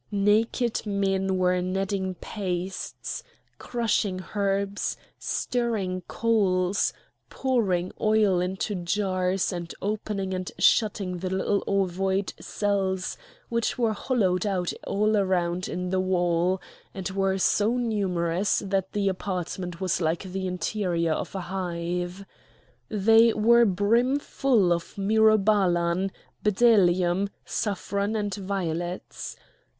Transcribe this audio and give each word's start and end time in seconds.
Naked 0.11 0.83
men 0.83 1.37
were 1.37 1.61
kneading 1.61 2.15
pastes, 2.15 3.23
crushing 3.59 4.19
herbs, 4.33 4.97
stirring 5.19 6.01
coals, 6.07 6.91
pouring 7.29 7.91
oil 8.01 8.39
into 8.39 8.73
jars, 8.73 9.53
and 9.53 9.71
opening 9.79 10.33
and 10.33 10.51
shutting 10.57 11.19
the 11.19 11.29
little 11.29 11.63
ovoid 11.67 12.33
cells 12.39 13.15
which 13.49 13.77
were 13.77 13.93
hollowed 13.93 14.43
out 14.43 14.73
all 14.87 15.11
round 15.11 15.69
in 15.69 15.91
the 15.91 15.99
wall, 15.99 16.59
and 16.95 17.11
were 17.11 17.37
so 17.37 17.77
numerous 17.77 18.57
that 18.65 18.93
the 18.93 19.07
apartment 19.07 19.79
was 19.79 20.01
like 20.01 20.23
the 20.23 20.47
interior 20.47 21.13
of 21.13 21.35
a 21.35 21.41
hive. 21.41 22.25
They 22.89 23.33
were 23.33 23.65
brimful 23.65 24.73
of 24.73 24.97
myrobalan, 24.97 26.09
bdellium, 26.43 27.29
saffron, 27.45 28.15
and 28.15 28.33
violets. 28.33 29.35